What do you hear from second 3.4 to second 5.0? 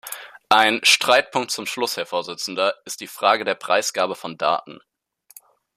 der Preisgabe von Daten.